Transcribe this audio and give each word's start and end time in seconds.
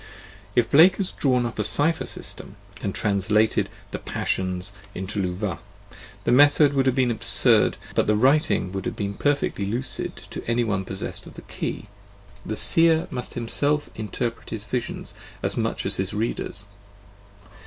If 0.55 0.71
Blake 0.71 0.95
had 0.97 1.11
drawn 1.19 1.45
up 1.45 1.59
a 1.59 1.63
cipher 1.63 2.07
system, 2.07 2.55
and 2.81 2.95
translated" 2.95 3.69
the 3.91 3.99
passions" 3.99 4.71
into" 4.95 5.21
Luvah," 5.21 5.59
the 6.23 6.31
method 6.31 6.73
would 6.73 6.87
have 6.87 6.95
been 6.95 7.11
absurd, 7.11 7.77
but 7.93 8.07
the 8.07 8.15
writing 8.15 8.71
would 8.71 8.85
have 8.87 8.95
been 8.95 9.13
perfectly 9.13 9.63
lucid 9.63 10.15
to 10.31 10.43
anyone 10.49 10.85
possessed 10.85 11.27
of 11.27 11.35
the 11.35 11.43
key. 11.43 11.87
The 12.43 12.55
seer 12.55 13.07
must 13.11 13.35
himself 13.35 13.91
interpret 13.93 14.49
his 14.49 14.65
visions, 14.65 15.13
as 15.43 15.55
much 15.55 15.85
as 15.85 15.97
his 15.97 16.15
readers. 16.15 16.65